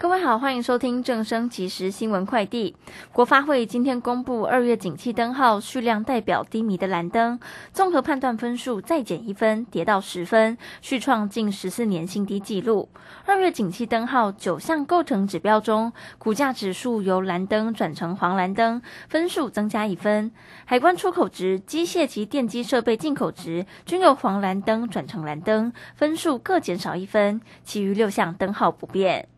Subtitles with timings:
[0.00, 2.74] 各位好，欢迎收听正声即时新闻快递。
[3.12, 7.38] 国发会今天公布二月景气灯号数量代表低迷的蓝灯，
[7.74, 12.88] 综合判断分数再减一分，跌到十分，续创近十四年新低纪录。
[13.26, 18.80] 二月景气灯号九项构成指标中，股价指数由蓝灯转成黄蓝灯，
[19.10, 20.30] 分数增加一分；
[20.64, 29.28] 海关出口值、机械及电机设备进口值均由黄蓝灯转成蓝灯，分数各减少一分，其余六项灯号不变。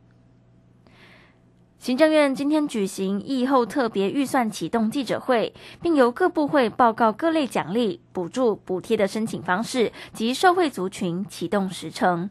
[1.83, 12.31] 行政院今天举行疫后特别预算启动记者会，并由各部会报告各类奖励、补助、补贴的申请方式及受惠族群启动时程。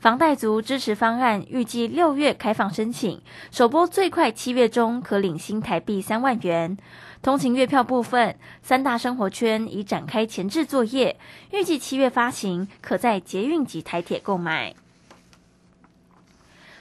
[0.00, 3.20] 房贷族支持方案预计六月开放申请，
[3.50, 6.74] 首波最快七月中可领新台币三万元。
[7.20, 11.18] 通勤月票部分，三大生活圈已展开前置作业，
[11.50, 14.74] 预计七月发行，可在捷运及台铁购买。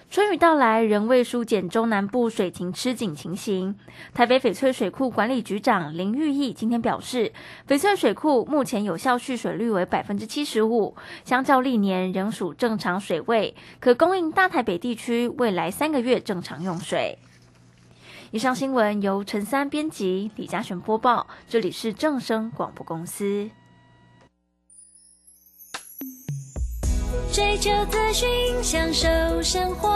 [0.10, 3.76] 春雨到来，仍未疏解中南部水情吃紧情形。
[4.14, 7.34] 台北翡翠水库管理局长林玉义今天表示，
[7.68, 17.18] 翡翠水库目前有效蓄水率为百分之七十五，相较历年仍属正常水位，可供应大台北地区未来三个月正常用水。
[18.32, 23.50] 以上新闻由陈三编辑，李嘉璇播报，这里是正声广播公司。
[27.32, 28.28] 追求资讯，
[28.64, 29.08] 享受
[29.42, 29.90] 生活。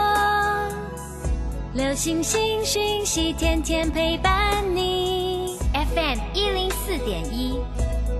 [1.74, 5.56] 流星星讯息，天天陪伴你。
[5.72, 7.58] FM 一零四点一，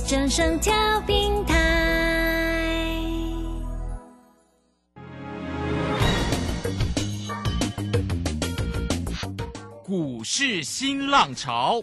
[0.07, 0.73] 正声调
[1.07, 1.57] 平台。
[9.85, 11.83] 股市新浪潮。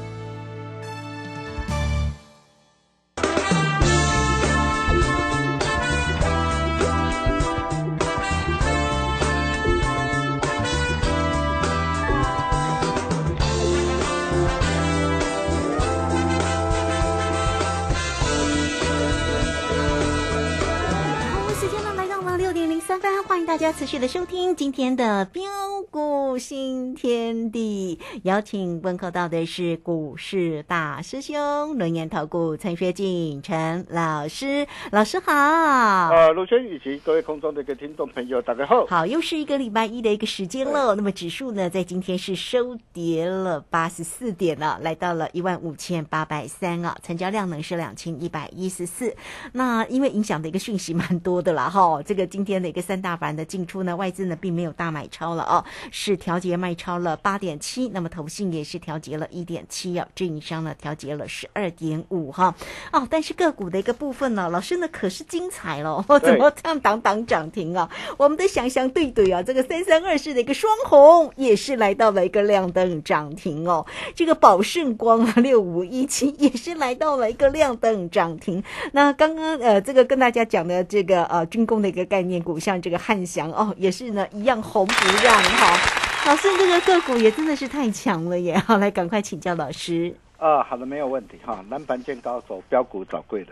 [23.51, 25.43] 大家持续的收听今天的标
[25.89, 35.31] 股新天地，邀请问候到的是股市大师兄轮研投顾陈学进陈老师，老师好。
[35.31, 38.85] 呃，陆轩以及各位空中的一个听众朋友，大家好。
[38.87, 40.93] 好，又是一个礼拜一的一个时间了。
[40.95, 49.15] 那么指数呢，在今天是收跌了八十四点了，来到了一万五千八百三啊，成交量呢是两千一百一十四。
[49.53, 53.11] 那因为影响的一个讯息蛮多的啦，哈，这个今天的一个三大。
[53.21, 62.55] 板的进出呢，外资呢并没有大买超了哦，是调节卖超了八点七，那么投信也是调节了一点七啊，运营商呢调节了十二点五哈
[62.93, 67.89] 哦，但是个股的一个部分呢，老师呢可是精彩了，怎么这样挡挡涨停啊？
[68.17, 78.63] 我们的想想对对啊，这个三三二四的一个双红也是来到了一个亮灯涨停哦，这个宝盛光啊六五一七也是来到了一个亮灯涨停。
[78.93, 83.01] 那刚刚呃这个跟大家讲的这个呃军工的一个概念股，像这个。
[83.01, 85.77] 汉翔哦，也是呢，一样红不让哈。
[86.25, 88.57] 老师，这个个股也真的是太强了耶！
[88.65, 90.15] 好，来赶快请教老师。
[90.37, 91.63] 啊，好的，没有问题哈。
[91.69, 93.49] 南盘见高手，标股找贵人。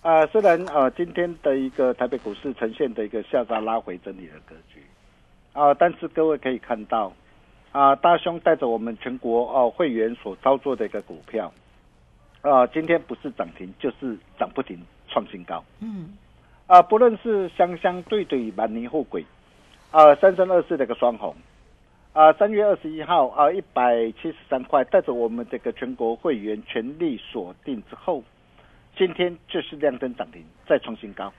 [0.00, 4.82] 啊，虽然啊今天的一个台北股市呈现的一个下杀拉回整理的格局
[5.52, 7.12] 啊，但是各位可以看到
[7.72, 11.52] 啊，大兄带着我们全国哦会员所操作的一个股票
[12.42, 15.64] 啊，今天不是涨停就是涨不停，创新高。
[15.80, 16.14] 嗯。
[16.66, 19.24] 啊，不论是相相对对满年后轨，
[19.94, 21.36] 啊，三三二四的一个双红，
[22.14, 28.24] 啊，三月二十一号啊，一百七十三块，带着我们这个全国会员全力锁定之后，
[28.96, 31.32] 今天就是亮灯涨停，再创新高，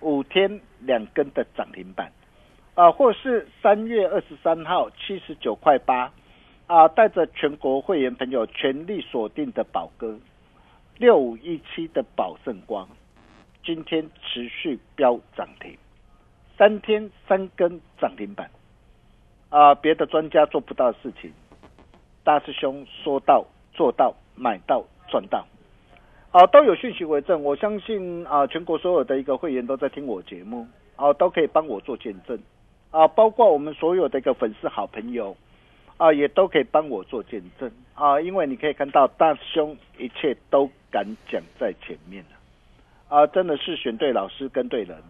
[0.00, 2.12] 五天两根的涨停板，
[2.74, 6.12] 啊，或是三月二十三号七十九块八，
[6.66, 10.18] 啊，带着全国会员朋友全力锁定的宝哥，
[10.98, 12.86] 六五一七的宝盛光，
[13.64, 15.74] 今天持续飙涨停，
[16.58, 18.50] 三天三根涨停板，
[19.50, 21.32] 啊，别的专家做不到的事情，
[22.24, 25.46] 大师兄说到做到，买到赚到。
[26.32, 27.42] 啊，都有讯息为证。
[27.42, 30.66] 我相信啊，全国所有的一个会员都在听我节目，
[30.96, 32.38] 啊，都可以帮我做见证，
[32.90, 35.36] 啊，包括我们所有的一个粉丝好朋友，
[35.96, 42.24] 啊，也都可以帮我做见证，啊，因为你可以看到大师兄一切都敢讲在前面
[43.08, 45.02] 啊，真的是选对老师跟对人，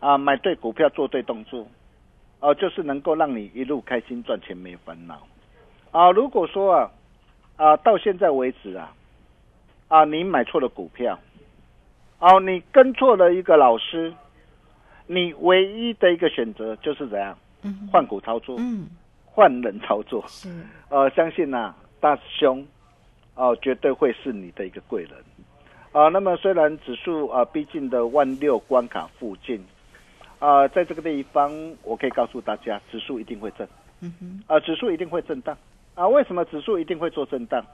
[0.00, 1.66] 啊，买对股票做对动作，
[2.40, 5.26] 啊，就是能够让你一路开心赚钱没烦恼，
[5.90, 6.90] 啊，如果说啊，
[7.56, 8.94] 啊，到现在为止啊。
[9.88, 11.18] 啊，你买错了股票，
[12.18, 14.12] 哦，你跟错了一个老师，
[15.06, 17.34] 你唯一的一个选择就是怎样？
[17.90, 18.86] 换股操作，嗯，
[19.24, 20.54] 换人操作，是，
[20.90, 22.66] 呃，相信呐，大师兄，
[23.34, 25.12] 哦，绝对会是你的一个贵人，
[25.92, 29.64] 啊，那么虽然指数啊逼近的万六关卡附近，
[30.38, 31.52] 啊，在这个地方，
[31.82, 33.66] 我可以告诉大家，指数一定会震，
[34.00, 35.56] 嗯哼，啊，指数一定会震荡，
[35.94, 37.64] 啊，为什么指数一定会做震荡？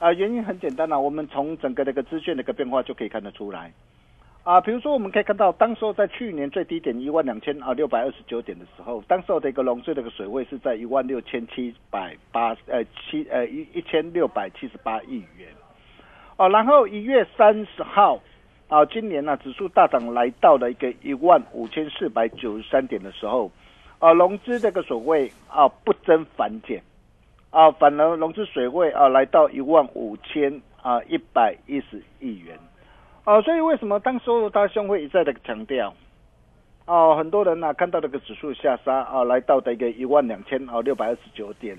[0.00, 3.72] 啊，原因很简单啊，我们从整个那个资券的一个变化就可以看得出来，
[4.42, 15.48] 啊，比如说我们可以看到，当时候在去年最低点一万两千啊六百二十九点的时候，当时候的一个融资的一个水位是在一万六千七百八呃七呃一一千六百七十八亿元，
[16.38, 18.18] 哦，然后一月三十号
[18.70, 23.50] 啊，今年呢指数大涨来到了一个一万五千四百九十三点的时候，
[23.98, 26.82] 啊，融资这个水位啊不增反减。
[27.50, 32.56] 啊，反而融资水位啊来到一万五千啊一百一十亿元，
[33.24, 35.92] 啊，所以为什么当时大兄会一再的强调，
[36.86, 41.76] 哦，很多人呢看到这个指数下杀啊，来到的一个一万两千啊六百二十九点，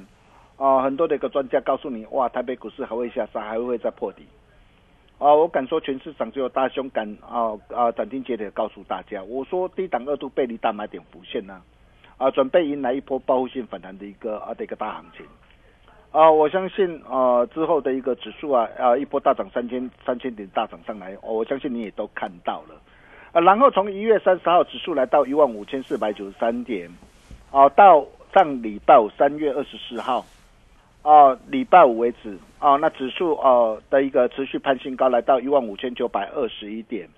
[0.58, 4.26] 啊，很多的一个专家告诉你，哇，台北股市还会下杀，还会再破底，
[5.22, 11.62] 啊，我敢说全市场只有大兄敢啊啊斩钉截铁告诉大家，我说低档二度背离大买点浮现呢，
[12.18, 15.24] 啊，准备迎来一波报复性反弹的一个啊的一个大行情。
[16.12, 22.82] 啊，我相信啊，之后的一个指数啊，啊，一波大涨三千三千点大涨上来，我相信你也都看到了，
[23.32, 26.90] 啊，然后从一月三十号指数来到一万五千四百九十三点，
[27.52, 28.04] 啊，到
[28.34, 30.26] 上礼拜三月二十四号，
[31.04, 37.10] 啊，礼拜五为止，啊，那指数啊的一个持续攀新高来到一万五千九百二十一点，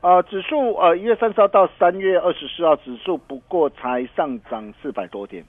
[0.00, 5.44] 啊，指数呃一月三十号到三月二十四号，指数不过才上涨四百多点。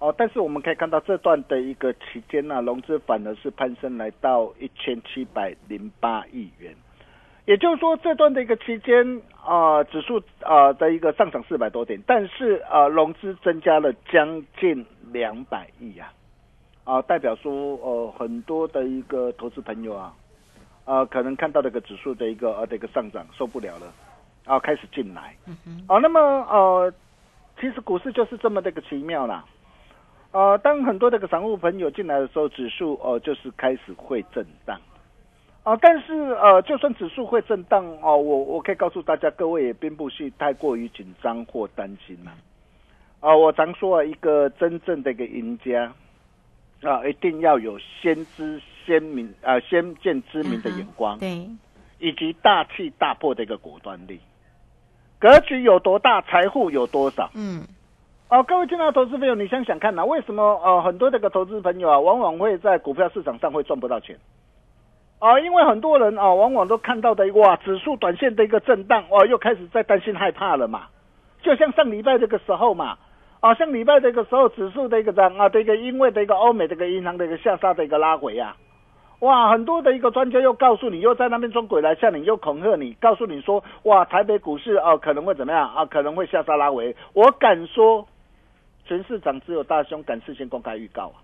[0.00, 6.74] 哦，但是我们可以看到这段的一个期间呢，融资反而是攀升来到一千七百零八亿元，
[7.46, 16.12] 也就是说这段的一个期间啊，指数啊的一个上涨四百多点，但是啊融资增加了将近两百亿啊，
[16.84, 17.52] 啊代表说
[17.82, 20.14] 呃很多的一个投资朋友啊，
[20.84, 23.92] 啊可能看到这个指数的一个呃的一个上涨受不了了，
[24.44, 25.36] 啊开始进来，
[25.86, 26.92] 啊那么呃
[27.60, 29.44] 其实股市就是这么的一个奇妙啦。
[30.32, 34.76] 呃，当很多这个散户朋友进来的时候，指数呃就是开始会震荡，
[35.62, 42.32] 啊，但是呃，就算指数会震荡哦，我我可以告诉大家，各位也并不是太过于紧张或担心呐，
[43.20, 45.92] 啊，我常说啊，一个真正的一个赢家
[46.84, 51.48] 啊，一定要有先知先明啊先见之明的眼光，对，
[51.98, 54.20] 以及大气大破的一个果断力，
[55.18, 57.66] 格局有多大，财富有多少，嗯。
[58.30, 64.18] 哦，各位听到投资朋友，你想想看呐，为什么呃很多这个投资朋友啊，往往会在股票市场上会赚不到钱？
[65.20, 70.86] 啊，因为很多人啊，往往都看到的哇，指数短线的一个震荡，哇，又开始在担心害怕了嘛。
[71.42, 72.98] 就像上礼拜这个时候嘛，
[73.44, 78.56] 啊，像礼拜这个时候指数的一个涨啊，这个因为的一个欧美这个银行的一个下杀的一个拉回啊，
[79.18, 86.96] 哇，很多的一个专家又告诉你，又在那边装鬼来吓你，又恐吓你，告诉你说，哇，台北股市啊可能会怎么样啊，可能会下杀拉回。
[87.12, 88.06] 我敢说。
[88.86, 91.16] 全市场只有大兄敢事先公开预告啊！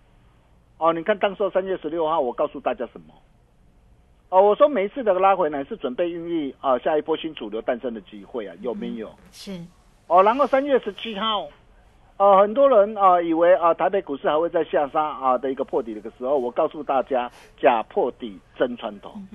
[0.79, 3.13] 哦，你看当时三月十六号，我告诉大家什么？
[4.31, 9.11] 哦，我说每一次的拉回呢，是准备孕育啊下一波新主流诞生的机会啊，有没有？
[9.31, 9.61] 是。
[10.07, 11.49] 哦，然后三月十七号，
[12.21, 19.27] 呃，很多人啊以为啊台北股市还会在下杀啊的一个破底的时候，我告诉大家假破底真传统。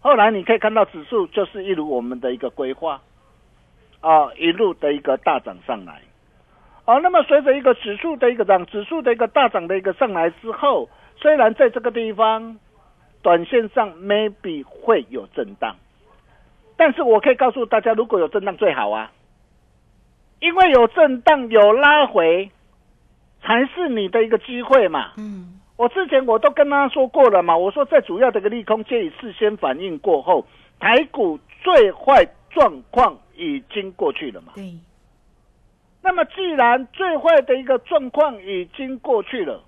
[0.00, 3.02] 后来你可以看到指数就是一如我们的一个规划，
[4.00, 6.00] 啊一路的一个大涨上来。
[6.86, 12.58] 好，那么随着一个指数的一个涨，指数的一个大涨的一个上来之后，虽然在这个地方，
[13.20, 15.76] 短线上 maybe 会有震荡，
[16.78, 19.12] 但是我可以告诉大家，如果有震荡最好啊，
[20.40, 22.50] 因为有震荡有拉回，
[23.42, 25.12] 才是你的一个机会嘛。
[25.18, 30.46] 嗯，我之前我都跟他说过了嘛，我说在主要的一个利空借以事先反应过后，
[30.78, 34.52] 台股最坏状况已经过去了嘛。
[34.54, 34.72] 对，
[36.02, 39.62] 那么既然最坏的一个状况已经过去了，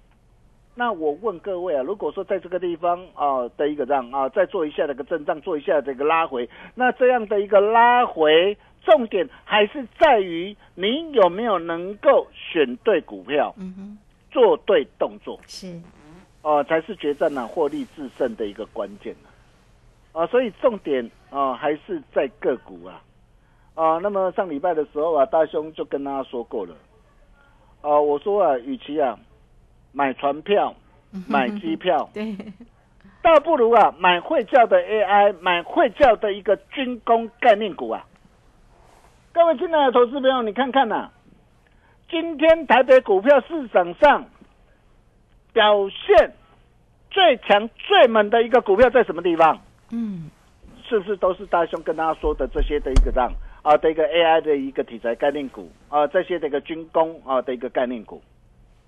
[0.75, 13.99] 那我问各位啊，如果说在这个地方啊的一个让啊再做一下这个震荡，做一下这个拉回，那这样的一个拉回，重点还是在于你有没有能够选对股票，嗯哼，
[14.31, 15.39] 做对动作。
[15.47, 15.81] 是，
[16.43, 19.29] 哦，才是决战呢、获利制胜的一个关键呢、
[20.13, 20.27] 啊。
[20.27, 23.01] 所以重点啊还是在个股啊
[23.75, 23.99] 啊。
[23.99, 26.75] 那么上礼拜的时候啊，大兄就跟大家说过了
[27.83, 29.19] 啊，我说啊，与其啊
[29.93, 30.75] 买船票、
[31.29, 32.37] 买机票， 对，
[33.23, 38.05] 倒不如啊买会教的 AI，买会教的一个军工概念股啊。
[39.33, 41.11] 各位亲爱的投资朋友，你看看呐、
[42.11, 44.27] 今天台北股票市场上
[45.55, 46.35] 表现
[47.11, 49.59] 最强最猛的一个股票在什么地方？
[49.91, 50.31] 嗯，
[50.87, 58.23] 是不是都是大兄跟大家说的这些的一个让啊的一个 AI 的一个题材概念股啊，这些的一个军工啊的一个概念股。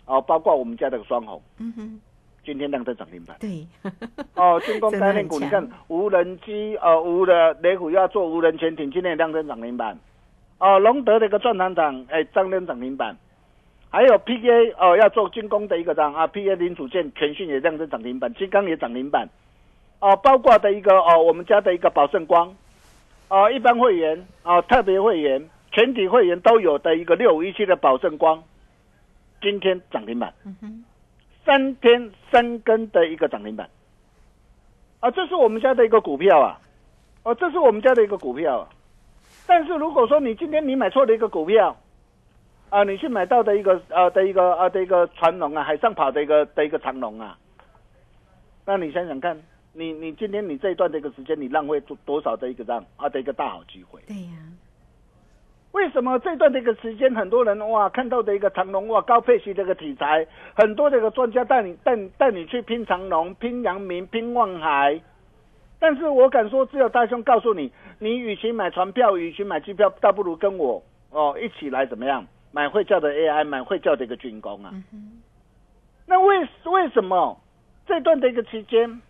[0.05, 2.01] 啊，包括我们家的双红，嗯哼，
[2.45, 3.35] 今天亮灯涨停板。
[3.41, 3.67] 对，
[4.37, 9.99] 哦，军工概念股，你看无人机，呃，无的雷虎要做无人潜艇，今天也亮灯涨停板。
[10.65, 13.15] 哦，隆德的一个钻厂长，哎，张灯涨停板。
[13.91, 19.29] 还有 PA 哦，要做军工的一个涨啊，PA 零组件全讯也亮灯涨停板，金刚也涨停板。
[20.01, 22.57] 哦，包括的一个哦，我们家的一个宝盛光，
[23.29, 28.43] 哦，一般会员哦，特别会员、全体会员都有的一个六五一七的宝盛光，
[29.43, 30.33] 今天涨停板。
[31.45, 33.69] 三天三根的一个涨停板，
[35.01, 36.59] 啊，这是我们家的一个股票啊，
[37.23, 38.69] 哦，这是我们家的一个股票啊。
[39.47, 41.77] 但是如果说你今天你买错了一个股票，
[42.71, 47.37] 啊，你去买到的一个呃的一个呃的一个传龙啊，海上跑的一个的一个长龙啊，
[48.65, 49.39] 那你想想看，
[49.73, 54.01] 你你今天你这一段的一个时间，你浪费多多少的一个让啊的一个大好机会？
[54.07, 54.39] 对呀，
[55.73, 65.01] 为什么这段这个时间，很多人哇看到的一个长龙哇高配息这个题材，很多这个专家带你带你带你去拼长龙、拼阳明、拼望海，
[65.79, 67.71] 但是我敢说，只有大兄告诉你，
[68.05, 72.27] 你与其买船票，与其买机票，倒不如跟我哦一起来怎么样？
[72.53, 74.71] 买会叫的 AI，买会叫的一个军工啊。
[74.93, 75.23] 嗯，
[76.05, 77.41] 那为为什么？
[77.87, 79.01] 这段的一个期间，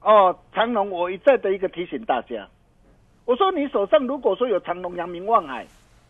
[0.00, 2.48] 哦，长隆我一再的一个提醒大家，
[3.24, 5.64] 我说你手上如果说有长隆、阳明、望海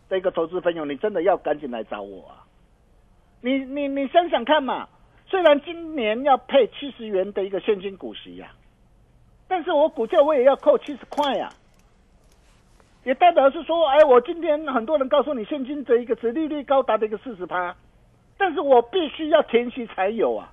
[0.08, 2.40] 的一个投资朋友，你真的要赶紧来找我啊！
[3.42, 4.88] 你你你想想看嘛，
[5.26, 8.48] 虽然今年要配七十元的一个现金股息呀、
[9.46, 11.48] 但是我股价我也要扣七十块呀、
[13.06, 17.72] 也代表是说，哎，我今天很多人告诉你现金的一个殖利率高达的一个四十趴，
[18.36, 20.52] 但是我必须要填息才有啊。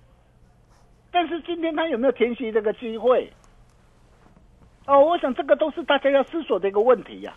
[1.11, 3.27] 但是今天他有没有填息这个机会？
[4.85, 7.33] 哦，我想这个都是大家要思索的一个问题呀、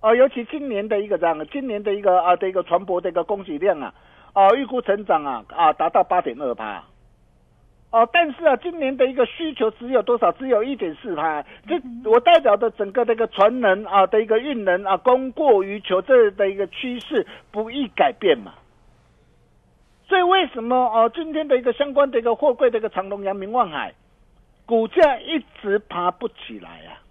[0.00, 3.94] 哦，尤其今年的一个这样，今年的一个啊的一个船舶的一个供给量啊，
[4.32, 6.82] 啊预估成长啊啊达到八点二趴。
[7.90, 10.30] 哦，但是啊，今年的一个需求只有多少？
[10.32, 11.42] 只有一点四趴。
[11.66, 18.52] 这我代表的整个的一个船能啊的一个运能啊，供过于求这的一个趋势不易改变嘛。
[20.08, 23.94] 所以为什么哦、今天的一个相关的一个货柜的一个长隆、阳明、望海，
[24.64, 27.02] 股价一直爬不起来啊？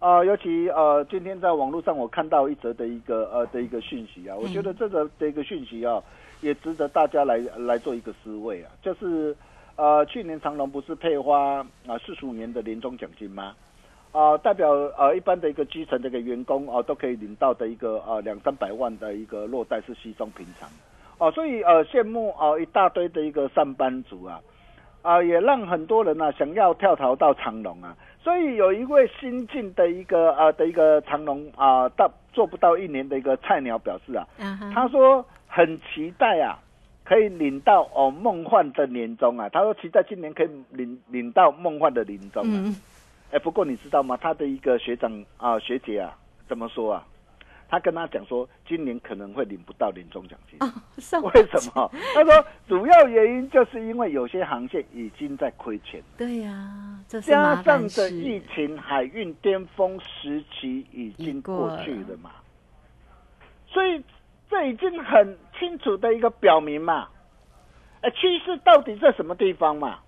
[0.00, 6.02] 啊、尤其呃，今天在网络上我看到一则的一个呃的一个讯息啊，我觉得这个的一个讯息啊，
[6.40, 9.36] 也值得大家来来做一个思维啊，就是
[9.80, 13.54] 呃，去年长隆不是配发啊四十五年的年终奖金吗？
[14.12, 14.68] 啊、代表
[14.98, 20.68] 呃一般的一个基层的一个员工啊、都可以领到的一个呃两三百万的一个落袋是稀松平常
[21.16, 24.38] 哦、所以呃羡慕啊、一大堆的一个上班族啊。
[25.02, 34.28] 啊，也让很多人呢、想要跳槽到长隆啊，所以有一位新进的一个啊的一个长隆啊，到做不到一年的一个菜鸟表示啊，
[34.74, 36.58] 他说很期待啊，
[37.10, 42.48] 可以领到哦梦幻的年终啊，他说期待今年可以领领到梦幻的年终啊。
[42.48, 42.76] 嗯，
[43.32, 44.16] 哎，不过你知道吗？
[44.16, 46.16] 他的一个学长啊学姐啊
[46.48, 47.04] 怎么说啊？
[47.68, 50.56] 他跟他讲说，今年可能会领不到年终奖金。
[50.60, 50.70] 哦，
[51.34, 51.90] 为什么？
[52.14, 62.30] 他说主要原因就是因为有些航线已经在亏钱，对呀，加上着事疫情海运巅峰时期已经过去了嘛，
[63.66, 64.00] 所以
[64.50, 67.08] 这已经很清楚的一个表明嘛，
[68.02, 70.00] 哎，趋势到底在什么地方嘛？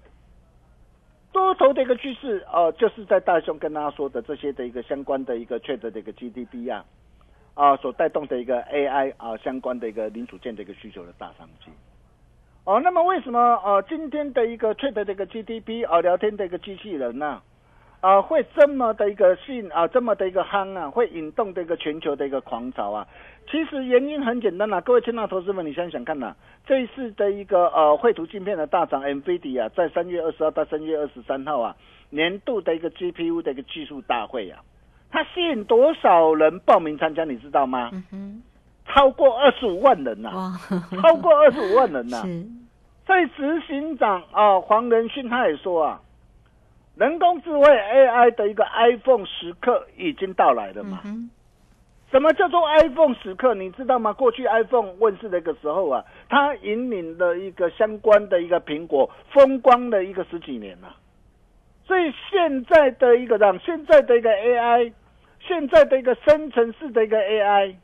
[1.33, 6.85] 多头的一个趋势，呃，就是在大雄跟大家说的这些的一个相关的一个确的这个 GDP 啊，
[7.55, 11.71] 啊，所带动的一个 AI 啊相关的一个零组件的一个需求的大商机。
[12.65, 17.41] 哦，那么为什么呃今天的一个 Trade 的这个 GDP 啊聊天的一个机器人呢
[18.23, 23.07] 会这么的一个吸引啊这么的一个夯啊会引动这个全球的一个狂潮啊？
[23.51, 26.35] 其实原因很简单啊，各位亲爱的投资们，你想想看呐，
[26.67, 31.77] 这一次的一个呃绘图镜片的大涨，NVIDIA 在三月二十二到三月二十三号啊
[32.11, 34.61] 年度的一个 GPU 的一个技术大会啊，
[35.11, 37.91] 它吸引多少人报名参加，你知道吗？
[37.93, 38.43] 嗯哼，
[38.87, 40.53] 超过二十五万人呐、哇，
[41.01, 42.47] 超过二十五万人呐、 是，
[43.07, 46.01] 所以执行长啊黄仁勋他也说啊，
[46.97, 51.01] 人工智慧 AI 的一个 iPhone 时刻已经到来了嘛。
[51.05, 51.31] 嗯，
[52.11, 53.55] 什么叫做 iPhone 时刻？
[53.55, 54.13] 你知道吗？
[54.13, 60.95] 过去 iPhone 问世的一个时候啊，它引领了一个相关的一个苹果风光的一个十几年了、
[61.87, 64.93] 所以现在的一个让现在的一个 AI，
[65.41, 67.75] 现在的一个生成式的一个 AI，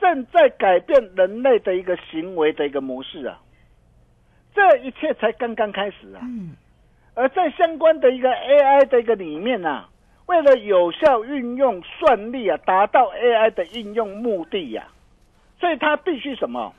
[0.00, 3.40] 正在改变人类的一个行为的一个模式啊。
[4.52, 6.20] 这一切才刚刚开始啊。
[6.22, 6.56] 嗯，
[7.14, 9.88] 而在相关的一个 AI 的一个里面啊，
[10.26, 14.88] 为了有效运用算力啊，达到 AI 的应用目的呀、
[15.60, 16.74] 所以它必须什么？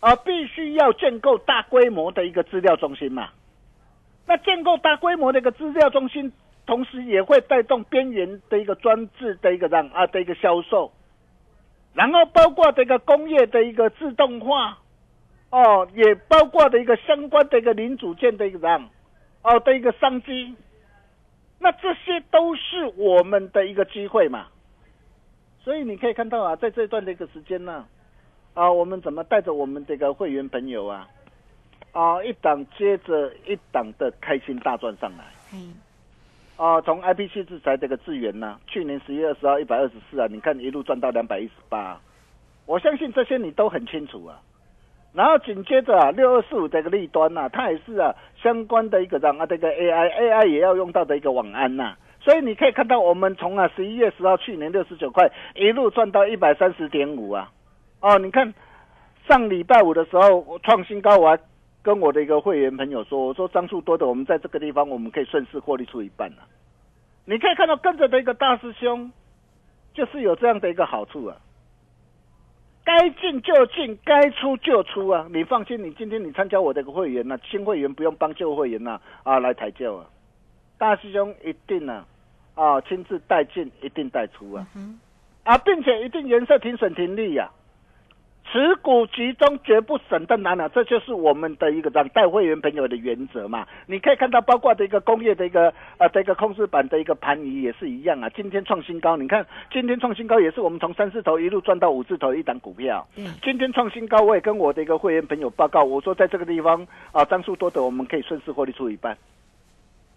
[0.00, 3.28] 啊，必须要建构大规模的一个资料中心嘛。
[4.26, 6.32] 那建构大规模的一个资料中心，
[6.66, 10.90] 同时也会带动边缘的一个专制的一个让啊的一个销售，
[11.94, 14.78] 然后包括这个工业的一个自动化，
[15.50, 18.88] 哦，也包括的一个相关的一个零组件的一个让
[19.42, 20.54] 哦的一个商机，
[21.58, 24.46] 那这些都是我们的一个机会嘛。
[25.60, 27.84] 所以你可以看到啊，在这段的一个时间呢，
[28.54, 31.08] 啊，我们怎么带着我们这个会员朋友啊，
[31.92, 35.24] 啊，一档接着一档的开心大赚上来。
[35.50, 35.58] 嘿，
[36.56, 42.00] 啊，从 IPC 制裁这个资源呢，去年十月二十号一百二十四啊，你看一路赚到两百一十八，
[42.66, 44.40] 我相信这些你都很清楚啊。
[45.14, 57.50] 然后紧接着啊，六二四五这个利端呐、它也是啊相关的一个让啊这个 AI AI 也要用到的一个网安呐、所以你可以看到我们从啊十一月十号去年六十九块一路赚到一百三十点五啊，
[58.00, 58.54] 哦，你看
[59.28, 61.38] 上礼拜五的时候我创新高，我还
[61.82, 66.48] 跟我的一个会员朋友说，我说张数多的，我们在这个地方我们可以顺势获利出一半啊。
[67.24, 69.12] 你可以看到跟着的一个大师兄，
[69.92, 71.36] 就是有这样的一个好处啊。
[72.84, 75.26] 该进就进，该出就出啊！
[75.30, 80.06] 你放心，你今天你参加我的一个会员呢、新会员不用帮旧会员呐啊来抬轿啊。
[80.78, 82.04] 大师兄一定呢
[82.54, 84.98] 啊亲自带进，一定带出啊嗯
[85.44, 87.50] 啊，并且一定颜色停损停利呀、
[88.50, 93.66] 持股集中，绝不省的难了，这就是我们的一个让带会员朋友的原则嘛。
[93.86, 98.28] 你可以看到，包括的一个工业的一个呃的一个控制板的一个盘仪也是一样啊。
[98.30, 103.06] 今天创新高，你看今天创新高也是我们从三四头一路赚到五字头一档股票。
[103.16, 109.16] 嗯，今天创新高，我也跟我的一个会员朋友报告，我说在这个地方啊，张数多的我们可以顺势获利出一半。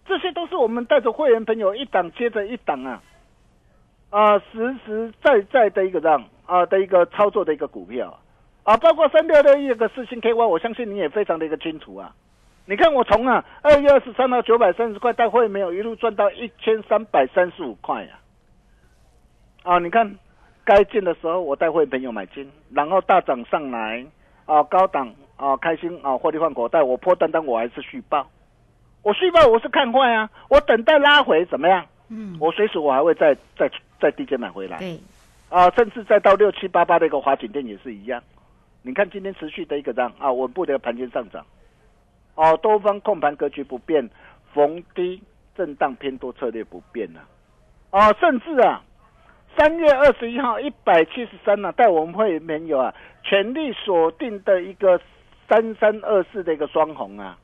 [0.05, 3.01] 这些都是我们带着会员朋友一档接着一档啊，
[4.09, 8.19] 啊实实在在的一个让啊的一个操作的一个股票
[8.63, 12.13] 啊，包括三六六一个四星 KY，我相信你也非常的一个清楚啊。
[12.65, 18.17] 你看我从啊二月二十三号九百三十块带会没有一路赚到一千三百三十五块呀、
[19.61, 20.15] 啊，你看
[20.63, 24.03] 该进的时候我带会朋友买进，然后大涨上来
[24.45, 28.27] 啊，高档啊开心啊获利换口袋，我破单单我还是续报，
[29.03, 31.85] 我续报我是看坏啊，我等待拉回怎么样？
[32.09, 34.79] 嗯，我随时我还会再再再低阶买回来。
[34.79, 34.99] 对，
[35.55, 38.21] 啊，甚至再到六七八八的一个华景店也是一样。
[38.81, 41.45] 你看今天持续的一个涨啊，稳步的盘间上涨，
[42.35, 44.09] 哦，多方控盘格局不变，
[44.53, 45.23] 逢低
[45.55, 47.21] 震荡偏多策略不变呢、
[47.91, 48.83] 啊，哦，甚至啊，
[49.57, 54.99] 三月二十一号一百七十三呢，带我们会没有啊，全力锁定的一个
[55.47, 57.39] 三三二四的一个双红啊，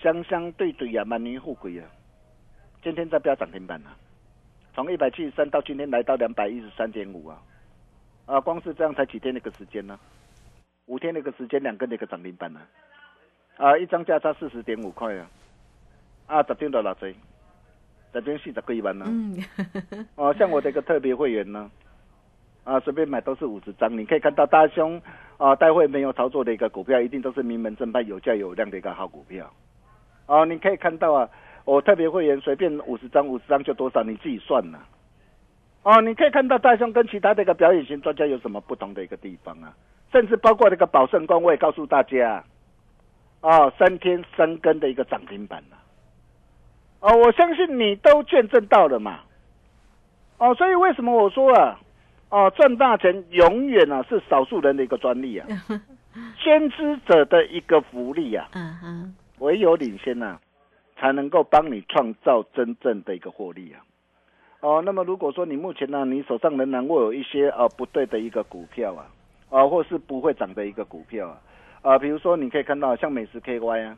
[0.00, 1.90] 相相对对啊，满年富贵啊，
[2.84, 3.98] 今天在飙涨停板啊。
[4.74, 7.42] 从一百七十三到今天来到两百一十三点五啊，
[8.26, 9.98] 啊，光是这样才几天的一个时间呢？
[10.86, 12.60] 五天的一个时间，两根的一个涨停板呢、
[13.56, 15.30] 啊，一张价差四十点五块啊，
[16.26, 17.14] 啊，十点多少追？
[18.12, 19.36] 十点四十几万呢、嗯，
[20.16, 21.70] 哦，像我这个特别会员呢，
[22.64, 23.96] 啊，随便买都是五十张。
[23.96, 25.00] 你可以看到大兄
[25.36, 29.48] 啊，待会没有操作的一个股票，一定都是名门正派、有价有量的一个好股票。
[30.26, 31.28] 哦，你可以看到啊，
[31.64, 34.78] 我特别会员随便五十张，五十张就多少，你自己算呐。
[35.82, 39.72] 哦，你可以看到大兄跟其他的一个表演型专家有什么不同的一个地方啊？
[40.12, 42.44] 甚至包括那个宝盛光，我也告诉大家，
[43.40, 45.78] 哦，三天三根的一个涨停板了。
[47.00, 49.20] 哦，我相信你都见证到了嘛。
[50.38, 51.80] 哦，所以为什么我说啊，
[52.28, 55.46] 哦，赚大钱永远啊是少数人的一个专利啊，
[56.42, 58.48] 先知者的一个福利啊。
[59.38, 60.38] 唯有领先呐、
[61.00, 63.80] 才能够帮你创造真正的一个获利啊。
[64.60, 69.06] 哦，那么如果说你目前呢，你手上仍然握有一些呃不对的一个股票啊，
[69.48, 71.40] 啊、或是不会涨的一个股票啊，
[71.80, 73.96] 啊、比如说你可以看到像美食 KY 啊，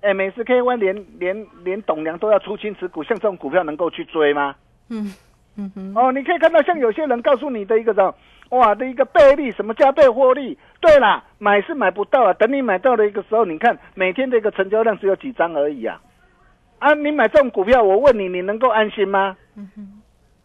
[0.00, 4.56] 哎，美食 KY 连连连董娘都要出清持股，像这种股票能够去追吗？
[4.90, 5.14] 嗯
[5.56, 8.14] 嗯哼，哦，你可以看到像有些人告诉你的一个什么，
[8.58, 10.58] 哇的一个倍利，什么加倍获利。
[10.80, 16.00] 对啦，买是买不到啊，等你买到的一个时候，你看每天的一个成交量只有几张而已啊。
[16.78, 19.36] 啊，你买这种股票，我问你，你能够安心吗？
[19.56, 20.02] 嗯哼，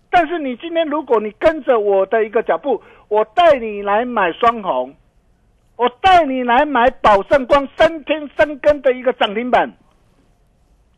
[0.09, 4.95] 但是你今天如果你跟着我的一个脚步，我带你来买双红，
[5.75, 9.71] 我带你来买宝盛光三天三根的一个涨停板。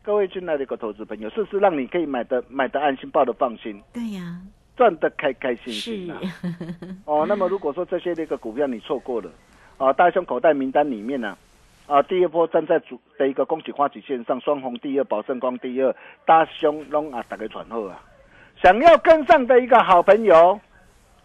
[0.02, 4.38] 各位亲爱的一个投资朋友，是不是让你可以买的买的安心，抱的放心，对呀，
[4.76, 6.20] 赚的开开心是心啊？
[7.06, 9.30] 哦，那么如果说这些的一个股票你错过了，
[9.78, 11.38] 啊，大兄口袋名单里面呢、啊，
[11.86, 15.94] 啊第一波站在主的一个恭喜花旗线上，双红第二，宝盛光第二，
[16.24, 18.00] 大兄拢啊打给传后啊，
[18.62, 20.58] 想要跟上的一个好朋友，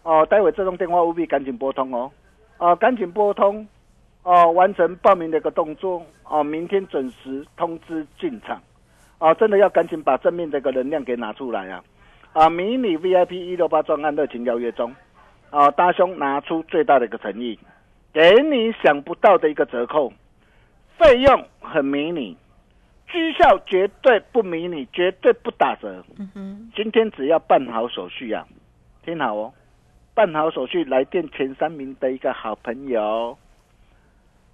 [0.02, 2.10] 哦，待会这通电话务必赶紧拨通哦，
[2.58, 3.66] 啊，赶紧拨通，
[4.22, 8.60] 哦，完成报名的一个动作，哦，明天准时通知进场，
[9.18, 11.82] 啊，真的要赶紧把正面的一个能量给拿出来啊，
[12.34, 14.94] 啊，迷你 VIP 一六八专案热情邀约中，
[15.48, 17.58] 啊，大兄拿出最大的一个诚意，
[18.12, 20.12] 给你想不到的一个折扣，
[21.00, 22.36] 费用很迷你，
[23.10, 26.04] 绩效绝对不迷你，绝对不打折。
[26.18, 28.46] 嗯哼，今天只要办好手续啊，
[29.02, 29.54] 听好哦，
[30.12, 33.38] 办好手续来电前三名的一个好朋友，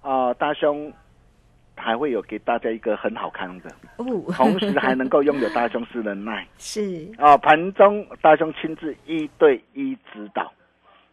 [0.01, 0.89] 啊、大兄
[1.75, 6.47] 还会有给大家一个很好看的，哦，同时还能够拥有大雄私人脉。
[6.57, 10.49] 是，啊，盘中大兄亲自一对一指导。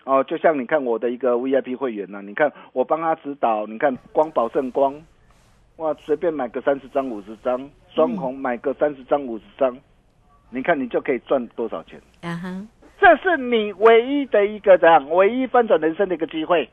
[0.04, 4.94] 哦，就像你看我的一个 VIP 会员呢、你看我帮他指导，你看光保证光，
[5.76, 9.76] 哇，随便买个三十张、五十张，双红买个三十张、五十张，
[10.50, 12.00] 你看你就可以赚多少钱？
[12.22, 12.66] 啊哈，
[13.00, 16.68] 这是你唯一的一个这样唯一翻转人生的一个机会。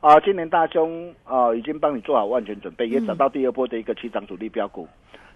[0.00, 4.88] 啊，今年大兄啊已经帮你做好万全准备，也找到第二波的一个起涨主力标股，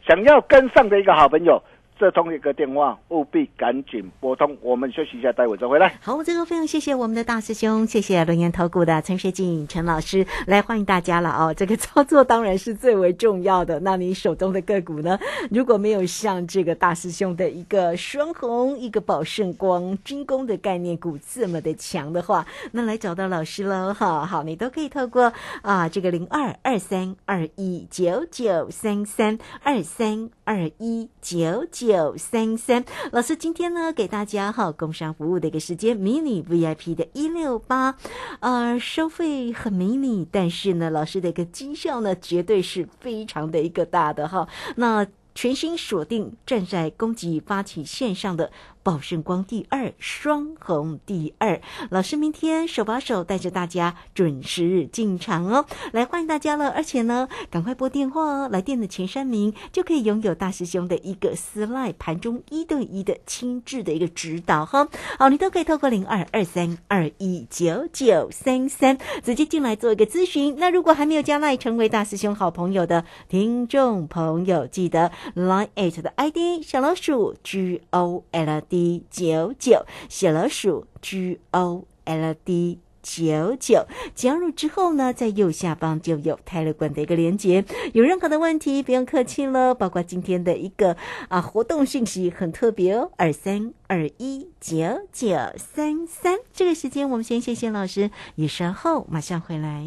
[0.09, 1.63] 想要跟上的一个好朋友，
[1.99, 4.57] 这通一个电话务必赶紧拨通。
[4.61, 5.97] 我们休息一下，待会再回来。
[6.03, 11.55] 好，这个非常谢谢我们的大师兄，谢谢龙岩投顾的陈学进陈老师来欢迎大家了哦。
[11.55, 13.79] 这个操作当然是最为重要的。
[13.81, 15.19] 那你手中的个股呢，
[15.51, 24.27] 如果没有像这个大师兄的一个双红、一个宝盛光、军工的概念股这么的强的话，那来找到老师喽哈。
[24.27, 32.85] 好，你都可以透过啊这个零二二三二一九九三三二三二一九九九三三。
[33.13, 37.97] 老师今天呢给大家哈工商服务的一个时间，迷你 VIP 的一六八，
[38.41, 44.49] 呃，收费很迷你，但是呢，老师的一个绩效呢，绝对是非常的一个大的哈。
[44.77, 48.51] 那全新锁定站在供给发起线上的
[48.85, 51.59] 宝盛光第二，双红第二。
[51.91, 56.69] 老师明天手把手带着大家准时进场哦，来欢迎大家了！
[56.69, 64.87] 而且呢，赶快拨电话哦，来电的前三名就可以拥有大师兄的一个私赖盘中一对一的亲自的一个指导哈。
[65.19, 70.57] 好，你都可以透过零二二三二一九九三三直接进来做一个咨询。
[70.59, 82.81] 那如果还没有加赖成为大师兄好朋友的听众朋友，记得 Line eight 的 ID 小老鼠 G O L D d 九九，小老鼠 G O L D。
[83.07, 83.85] 九九
[84.15, 87.63] 加入之后呢，在右下方就有泰勒管的一个连接。
[87.93, 90.97] 有任何的问题，不用客气了，包括今天的一个
[91.29, 96.39] 啊活动信息很特别哦，二三二一九九三三。
[96.55, 99.87] 这个时间我们先谢谢老师，也稍后马上回来。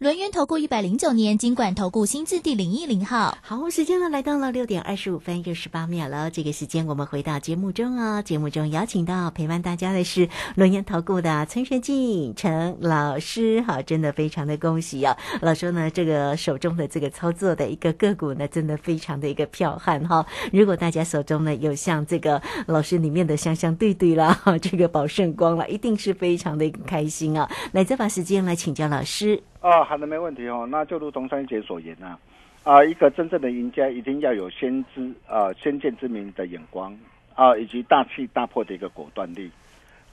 [0.00, 6.30] 轮源投顾一百零九年金管投顾新字第零一零号，好，时间呢来到了六点二十五分又十八秒了。
[6.30, 15.14] 这个时间我们回到节目中啊，节目中邀请到陪伴大家的是轮源投顾的陈学进陈老师，好，真的非常的恭喜啊！
[15.42, 20.24] 老师呢，这个手中的这个操作的一个个股呢，真的非常的一个彪悍哈。
[20.50, 27.46] 如果大家手中呢有像这个老师里面的香香对对啦， 这个宝盛光了，一定是非常的开心啊！
[27.72, 29.42] 来，再把时间来请教老师。
[29.60, 30.66] 啊，好的，没问题哦。
[30.70, 32.18] 那就如同三姐所言啊，
[32.64, 36.98] 啊，一个真正的赢家一定要有先知啊、先见之明的眼光
[37.34, 39.50] 啊，以及大气大破的一个果断力。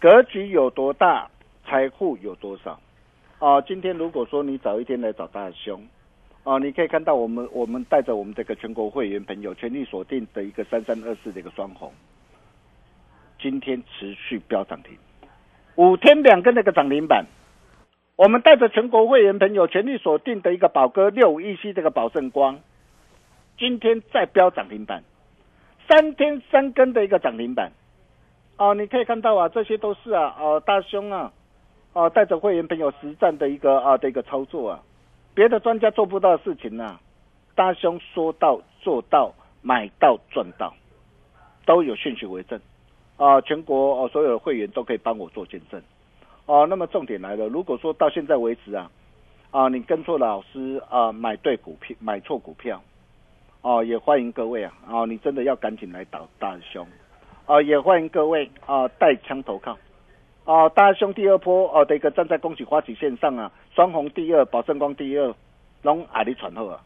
[0.01, 1.29] 格局有多大，
[1.65, 2.77] 财富有多少
[3.39, 3.61] 啊？
[3.61, 5.81] 今天如果说你早一天来找大兄
[6.43, 11.93] 啊，你可以看到我们我们带着我们这个全国会员朋友全力锁定的一个三三二四的一个双红，
[13.41, 14.97] 今天持续飙涨停，
[15.75, 17.25] 五天两根那个涨停板。
[18.17, 22.59] 我们带着全国会员朋友全力锁定的一个宝哥六五一 C 这个宝盛光，
[23.59, 25.03] 今天再飙涨停板，
[25.87, 27.73] 三天三根的一个涨停板，
[28.57, 31.31] 哦，你可以看到啊，这些都是啊，哦，大兄啊，
[31.93, 34.83] 哦，带着会员朋友实战的一个啊的一个操作啊，
[35.35, 36.97] 别的专家做不到的事情呐，
[37.53, 40.73] 大兄说到做到，买到赚到，
[41.67, 42.59] 都有讯息为证，
[43.17, 45.79] 啊，全国哦所有的会员都可以帮我做见证。
[46.47, 48.89] 哦，那么重点来了，如果说到现在为止啊，
[49.51, 52.81] 啊，你跟错老师啊，买对股票，买错股票，
[53.61, 56.87] 哦，也欢迎各位啊，哦，你真的要赶紧来找大兄，
[57.47, 59.77] 哦，也欢迎各位啊，带枪投靠，
[60.45, 65.35] 哦，大兄第二波哦的一个站在恭喜花旗线上啊，双红第二，宝盛光第二，
[65.81, 66.79] 龙阿里传后啊，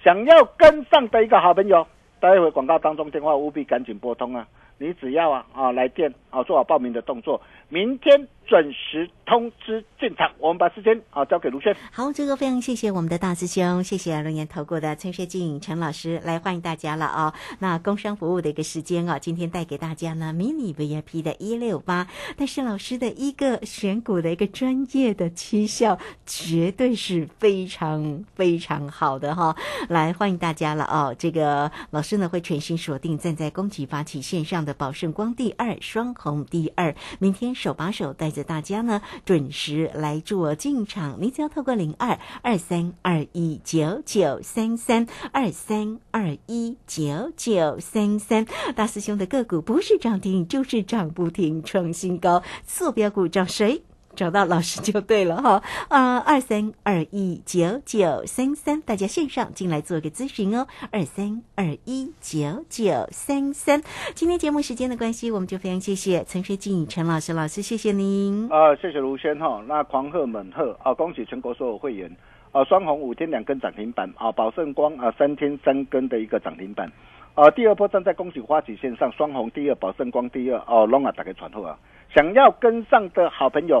[0.00, 1.84] 想要跟上的一个好朋友，
[2.20, 4.46] 待会广告当中电话务必赶紧拨通啊。
[4.80, 10.32] 你只要啊啊来电啊做好报名的动作，明天准时通知进场。
[10.38, 11.76] 我们把时间啊交给卢轩。
[11.92, 17.34] 好，这个非常谢谢我们的大师兄，谢谢龙岩投顾的陈学静陈老师来欢迎大家了啊。
[17.58, 22.06] 那工商服务的一个时间啊，今天带给大家呢迷你 VIP 的一六八，
[22.36, 29.56] 但是老师的一个选股的一个专业的绩效，绝对是非常非常好的哈。
[29.88, 31.14] 来欢迎大家了哦。
[31.18, 34.58] 这个老师呢会全心锁定站在攻击发起线上。
[34.58, 41.18] 的宝盛光第二，双红第二，明天手把手带大家呢，准时来做进场。
[41.20, 53.82] 你只要透过零二二三二一九九三三二三二一九九三三，大师兄的个股不是涨停就是涨不停，创新高，坐标股找谁？
[54.18, 63.80] 找到老师就对了哈，啊，二三二一九九三三，大家线上进来做个咨询哦，二三二一九九三三。
[64.16, 68.48] 今天节目时间的关系，我们就非常谢谢陈学静陈老师老师，谢谢您。
[68.50, 72.10] 啊，谢谢卢轩哈，那狂贺猛贺啊，恭喜全国所有会员
[72.50, 76.90] 啊，双红五天两根涨停板啊，宝盛光啊三天三根的一个涨停板
[77.34, 81.78] 啊，第二波站在恭喜花旗线上，双红第二，宝盛光第二哦，龙啊打开传后啊，
[82.12, 83.80] 想要跟上的好朋友。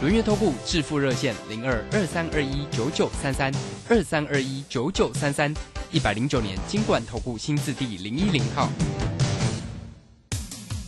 [0.00, 3.52] 轮月投顾致富热线零二二三二一九九三三
[3.86, 5.52] 二三二一九九三三
[5.92, 8.66] 一百零九年金管投顾新字第零一零号。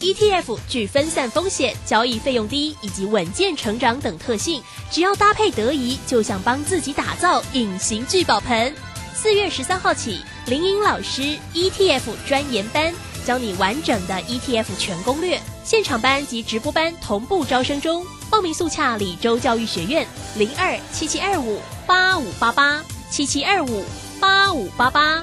[0.01, 8.75] ETF 具分散风险、交易费用低以及稳健成长等特性，只要搭配得宜，就像帮自己打造隐形聚宝盆。
[9.15, 12.95] 四月十三号起，林颖老师 ETF 专研班
[13.25, 18.05] 教你完整的 ETF 全攻略，现场班及直播班同步招生中。
[18.31, 20.07] 报名速洽李州教育学院
[20.37, 23.85] 零二七七二五八五八八七七二五
[24.19, 25.21] 八五八八。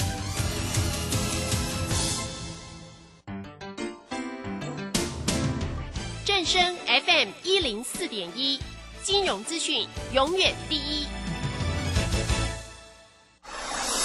[6.23, 8.59] 正声 FM 一零四点一，
[9.03, 11.05] 金融资讯永远第一。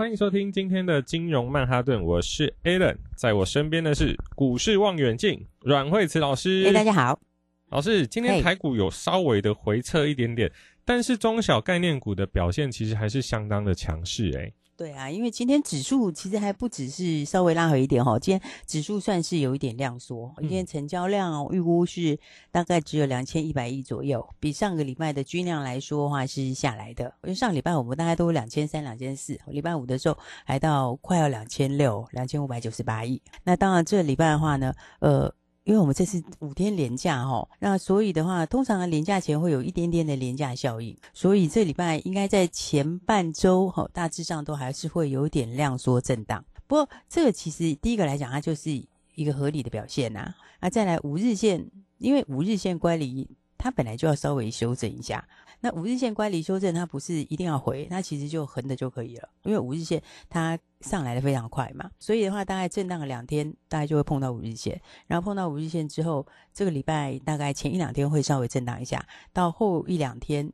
[0.00, 6.64] 欢迎收听今天的金融曼哈顿，我是 Alan，在我身边的是股市望远镜阮慧慈老师。
[6.66, 7.20] 哎，大家好，
[7.68, 10.50] 老师，今天台股有稍微的回撤一点点，
[10.86, 14.50] 但是中小概念股的表现其实还是相当的强势，哎。
[14.80, 22.18] 对啊，因为今天指数其实还不只是稍微拉回一点哈，今天指数算是有一点量缩，今天成交量预估是
[22.50, 27.12] 大概只有两千一百亿左右，比上个礼拜的均量来说的话是下来的。
[27.24, 30.16] 因为上礼拜我们大概都两千三、两千四，礼拜五的时候
[30.46, 33.20] 还到快要两千六、两千五百九十八亿。
[33.44, 35.30] 那当然这礼拜的话呢，呃。
[35.64, 46.44] 因为我们这是五天连假哈，那所以的话，通常连假前会有一点点的连假效应，所以这礼拜应该在前半周哈，大致上都还是会有点量缩震荡。
[46.66, 48.70] 不过这个其实第一个来讲，它就是
[49.14, 50.34] 一个合理的表现呐。
[50.60, 55.26] 啊，再来五日线，因为五日线乖离，它本来就要稍微修整一下。
[55.60, 59.28] 那五日线乖离修正，它不是一定要回，它其实就横的就可以了。
[59.42, 64.80] 因为五日线它上来的非常快嘛，所以的话大概震荡了两天，大概就会碰到五日线。
[65.06, 70.50] 然后碰到五日线之后，这个礼拜大概前一两天会稍微震荡一下，到后一两天，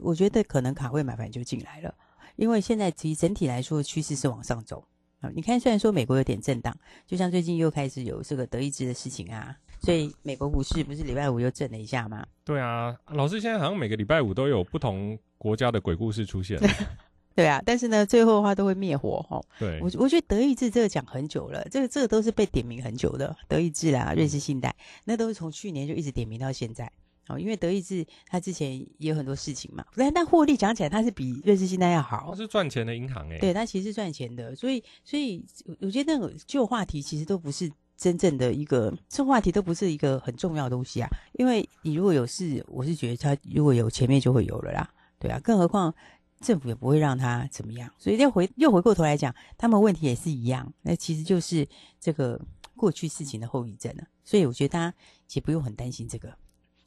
[0.00, 1.94] 我觉得可能卡位买盘就进来了。
[2.36, 4.84] 因为现在其实整体来说趋势是往上走
[5.20, 5.30] 啊。
[5.34, 9.56] 你看，虽然说美国有点震荡，就像最近又开始有这个德意志的事情啊。
[9.82, 12.24] 所以美国股市不是礼拜五又震了一下吗？
[12.44, 16.56] 对啊，老师现在好像每个礼拜五都有不同国家的鬼故事出现。
[17.34, 19.40] 对啊，但是呢，最后的话都会灭火哈。
[19.58, 23.34] 对，我我觉得德意志这个讲很久了，这个这个都是被点名很久的。
[23.48, 24.72] 德意志啦，瑞士信贷，
[25.04, 26.88] 那都是从去年就一直点名到现在。
[27.28, 32.28] 哦，因为德意志它之前也有很多事情嘛，但但获利讲起来它是比瑞士信贷要好。
[32.30, 33.38] 它是赚钱的银行哎。
[33.38, 35.44] 对，它其实是赚钱的，所以所以
[35.80, 37.70] 我觉得那个旧话题其实都不是。
[38.02, 45.94] 真正的一个这话题都不是一个很重要的东西啊，因为你如果有事，我是觉得他如果有前面就会有了啦，对啊，更何况
[46.40, 51.64] 政府也不会让他怎么样，所以又回又回过头来讲，他们问题也是一样，那其实就是
[52.00, 52.40] 这个
[52.74, 54.92] 过去事情的后遗症了，所以我觉得大家
[55.34, 56.36] 也不用很担心这个，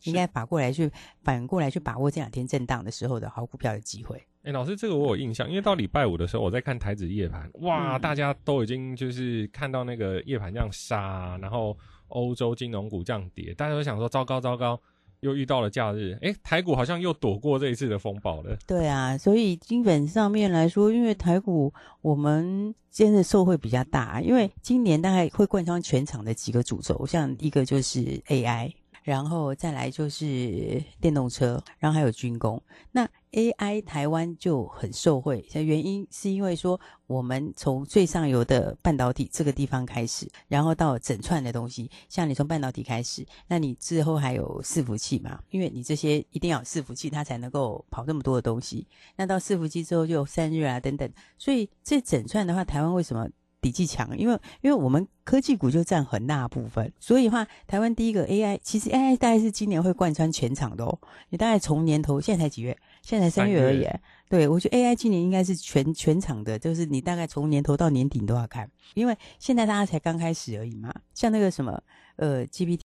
[0.04, 0.92] 应该反过来去
[1.24, 4.22] 反过来去把握这两天震荡的时候的好股票的机会。
[4.46, 11.76] 哎，老师，这个我有印象，因为到礼拜五的时候，我在看台子夜盘，哇，大家都已经就是看到那个夜盘这样杀，然后
[12.10, 14.80] 欧洲金融股这样跌，大家都想说糟糕糟糕，
[15.22, 18.56] 又遇到了假日，哎，台股好像又躲过这一次的风暴了。
[18.68, 28.72] 对啊，所以基本上面来说，因为台股我们今天的受惠比较大，因为今年大概会贯穿全场的几个主轴，像一个就是 AI。
[29.04, 32.60] 然后再来就是电动车，然后还有军工。
[32.92, 45.38] 那 AI 台湾就很受惠，原因是因为说我们从最上游的半导体这个地方开始，然后到整串的东西，像你从半导体开始，那你之后还有伺服器嘛？
[45.50, 48.88] 因为你这些一定要伺服器，它才能够跑那么多的东西。
[49.18, 53.28] 那到伺服器之后就有散热啊等等，所以这整串的话，台湾为什么？
[53.62, 61.00] 底气强，因为因为我们科技股就占很大部分，所以的话，台湾第一个 AI，其实 AI 大概是今年会贯穿全场的哦。
[61.30, 62.78] 你大概从年头，现在才几月？
[63.06, 63.88] 现在才三月而已。
[64.28, 70.92] 对，我觉得 AI 今年应该是全全场的，就是你大概从年头到年底都要看，因为现在大家才刚开始而已嘛。
[71.14, 71.80] 像那个什么，
[72.16, 72.82] 呃，GPT。